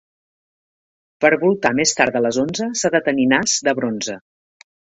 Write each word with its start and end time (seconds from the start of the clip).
Per 1.25 1.31
voltar 1.43 1.71
més 1.81 1.93
tard 2.01 2.17
de 2.17 2.23
les 2.29 2.41
onze 2.47 2.71
s'ha 2.81 2.93
de 2.97 3.05
tenir 3.11 3.29
nas 3.37 3.55
de 3.69 3.79
bronze. 3.83 4.21